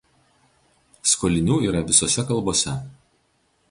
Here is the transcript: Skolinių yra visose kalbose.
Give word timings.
Skolinių 1.11 1.59
yra 1.69 1.85
visose 1.93 2.29
kalbose. 2.35 2.79